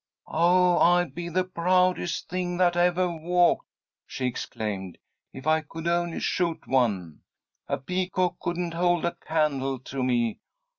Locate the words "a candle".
9.05-9.77